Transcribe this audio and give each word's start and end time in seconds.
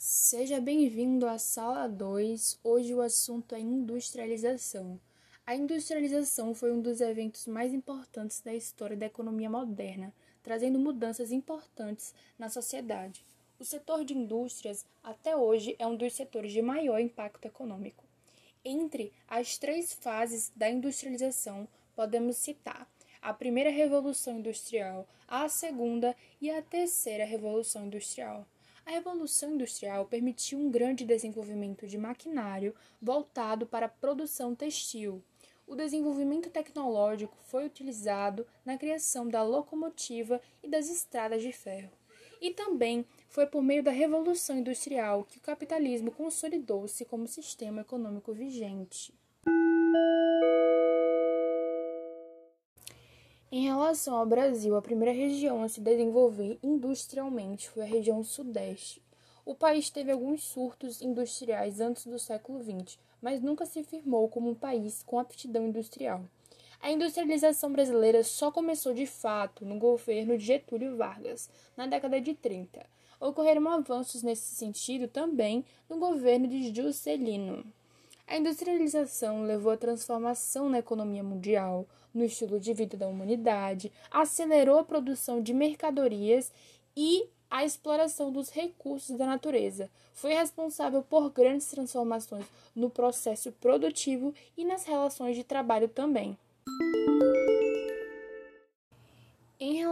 Seja 0.00 0.60
bem-vindo 0.60 1.26
à 1.26 1.38
sala 1.38 1.88
2. 1.88 2.60
Hoje 2.62 2.94
o 2.94 3.00
assunto 3.00 3.56
é 3.56 3.58
industrialização. 3.58 5.00
A 5.44 5.56
industrialização 5.56 6.54
foi 6.54 6.70
um 6.70 6.80
dos 6.80 7.00
eventos 7.00 7.48
mais 7.48 7.74
importantes 7.74 8.40
da 8.40 8.54
história 8.54 8.96
da 8.96 9.06
economia 9.06 9.50
moderna, 9.50 10.14
trazendo 10.40 10.78
mudanças 10.78 11.32
importantes 11.32 12.14
na 12.38 12.48
sociedade. 12.48 13.26
O 13.58 13.64
setor 13.64 14.04
de 14.04 14.16
indústrias, 14.16 14.86
até 15.02 15.36
hoje, 15.36 15.74
é 15.80 15.86
um 15.88 15.96
dos 15.96 16.14
setores 16.14 16.52
de 16.52 16.62
maior 16.62 17.00
impacto 17.00 17.46
econômico. 17.46 18.04
Entre 18.64 19.12
as 19.26 19.58
três 19.58 19.92
fases 19.92 20.52
da 20.54 20.70
industrialização, 20.70 21.66
podemos 21.96 22.36
citar 22.36 22.88
a 23.20 23.34
primeira 23.34 23.70
revolução 23.70 24.38
industrial, 24.38 25.08
a 25.26 25.48
segunda 25.48 26.14
e 26.40 26.52
a 26.52 26.62
terceira 26.62 27.24
revolução 27.24 27.86
industrial. 27.86 28.46
A 28.88 28.90
Revolução 28.90 29.52
Industrial 29.52 30.06
permitiu 30.06 30.58
um 30.58 30.70
grande 30.70 31.04
desenvolvimento 31.04 31.86
de 31.86 31.98
maquinário 31.98 32.74
voltado 33.02 33.66
para 33.66 33.84
a 33.84 33.88
produção 33.90 34.54
textil. 34.54 35.22
O 35.66 35.76
desenvolvimento 35.76 36.48
tecnológico 36.48 37.36
foi 37.48 37.66
utilizado 37.66 38.46
na 38.64 38.78
criação 38.78 39.28
da 39.28 39.42
locomotiva 39.42 40.40
e 40.62 40.68
das 40.68 40.88
estradas 40.88 41.42
de 41.42 41.52
ferro. 41.52 41.92
E 42.40 42.50
também 42.50 43.04
foi 43.28 43.44
por 43.46 43.62
meio 43.62 43.82
da 43.82 43.90
Revolução 43.90 44.56
Industrial 44.56 45.22
que 45.22 45.36
o 45.36 45.42
capitalismo 45.42 46.10
consolidou-se 46.10 47.04
como 47.04 47.28
sistema 47.28 47.82
econômico 47.82 48.32
vigente. 48.32 49.12
Relação 53.88 54.16
ao 54.16 54.26
Brasil, 54.26 54.76
a 54.76 54.82
primeira 54.82 55.16
região 55.16 55.62
a 55.62 55.68
se 55.68 55.80
desenvolver 55.80 56.58
industrialmente 56.62 57.70
foi 57.70 57.84
a 57.84 57.86
região 57.86 58.22
Sudeste. 58.22 59.00
O 59.46 59.54
país 59.54 59.88
teve 59.88 60.12
alguns 60.12 60.42
surtos 60.42 61.00
industriais 61.00 61.80
antes 61.80 62.04
do 62.04 62.18
século 62.18 62.62
XX, 62.62 62.98
mas 63.22 63.40
nunca 63.40 63.64
se 63.64 63.82
firmou 63.82 64.28
como 64.28 64.50
um 64.50 64.54
país 64.54 65.02
com 65.02 65.18
aptidão 65.18 65.66
industrial. 65.66 66.22
A 66.82 66.90
industrialização 66.90 67.72
brasileira 67.72 68.22
só 68.22 68.52
começou 68.52 68.92
de 68.92 69.06
fato 69.06 69.64
no 69.64 69.78
governo 69.78 70.36
de 70.36 70.44
Getúlio 70.44 70.94
Vargas, 70.94 71.48
na 71.74 71.86
década 71.86 72.20
de 72.20 72.34
30. 72.34 72.84
Ocorreram 73.18 73.66
avanços 73.70 74.22
nesse 74.22 74.54
sentido 74.54 75.08
também 75.08 75.64
no 75.88 75.96
governo 75.96 76.46
de 76.46 76.74
Juscelino. 76.74 77.64
A 78.28 78.36
industrialização 78.36 79.42
levou 79.42 79.72
à 79.72 79.76
transformação 79.78 80.68
na 80.68 80.80
economia 80.80 81.22
mundial, 81.24 81.88
no 82.12 82.22
estilo 82.22 82.60
de 82.60 82.74
vida 82.74 82.94
da 82.94 83.08
humanidade, 83.08 83.90
acelerou 84.10 84.78
a 84.78 84.84
produção 84.84 85.40
de 85.40 85.54
mercadorias 85.54 86.52
e 86.94 87.26
a 87.50 87.64
exploração 87.64 88.30
dos 88.30 88.50
recursos 88.50 89.16
da 89.16 89.24
natureza. 89.24 89.88
Foi 90.12 90.34
responsável 90.34 91.02
por 91.02 91.30
grandes 91.30 91.68
transformações 91.68 92.44
no 92.76 92.90
processo 92.90 93.50
produtivo 93.52 94.34
e 94.58 94.62
nas 94.62 94.84
relações 94.84 95.34
de 95.34 95.42
trabalho 95.42 95.88
também. 95.88 96.36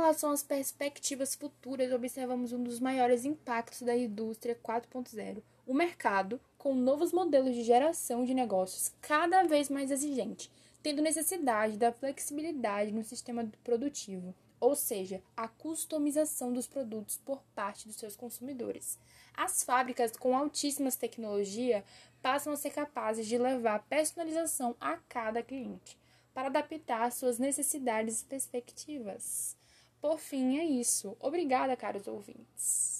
Relação 0.06 0.30
às 0.30 0.40
perspectivas 0.44 1.34
futuras, 1.34 1.90
observamos 1.90 2.52
um 2.52 2.62
dos 2.62 2.78
maiores 2.78 3.24
impactos 3.24 3.82
da 3.82 3.96
indústria 3.96 4.54
4.0, 4.54 5.42
o 5.66 5.74
mercado, 5.74 6.40
com 6.56 6.76
novos 6.76 7.12
modelos 7.12 7.56
de 7.56 7.64
geração 7.64 8.24
de 8.24 8.32
negócios 8.32 8.92
cada 9.00 9.42
vez 9.42 9.68
mais 9.68 9.90
exigente, 9.90 10.48
tendo 10.80 11.02
necessidade 11.02 11.76
da 11.76 11.90
flexibilidade 11.90 12.92
no 12.92 13.02
sistema 13.02 13.50
produtivo, 13.64 14.32
ou 14.60 14.76
seja, 14.76 15.20
a 15.36 15.48
customização 15.48 16.52
dos 16.52 16.68
produtos 16.68 17.16
por 17.16 17.42
parte 17.52 17.88
dos 17.88 17.96
seus 17.96 18.14
consumidores. 18.14 19.00
As 19.34 19.64
fábricas 19.64 20.16
com 20.16 20.36
altíssimas 20.36 20.94
tecnologia 20.94 21.84
passam 22.22 22.52
a 22.52 22.56
ser 22.56 22.70
capazes 22.70 23.26
de 23.26 23.38
levar 23.38 23.84
personalização 23.88 24.76
a 24.80 24.98
cada 25.08 25.42
cliente, 25.42 25.98
para 26.32 26.46
adaptar 26.46 27.10
suas 27.10 27.40
necessidades 27.40 28.20
e 28.20 28.24
perspectivas. 28.26 29.56
Por 30.00 30.18
fim, 30.18 30.58
é 30.58 30.64
isso. 30.64 31.16
Obrigada, 31.20 31.76
caros 31.76 32.06
ouvintes. 32.06 32.94